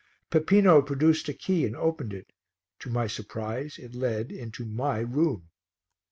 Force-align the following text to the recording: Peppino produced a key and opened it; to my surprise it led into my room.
Peppino 0.31 0.81
produced 0.81 1.29
a 1.29 1.33
key 1.35 1.63
and 1.63 1.75
opened 1.75 2.11
it; 2.11 2.33
to 2.79 2.89
my 2.89 3.05
surprise 3.05 3.77
it 3.77 3.93
led 3.93 4.31
into 4.31 4.65
my 4.65 4.97
room. 4.97 5.49